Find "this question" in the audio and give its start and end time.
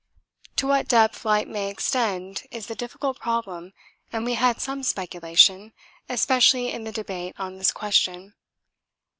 7.59-8.33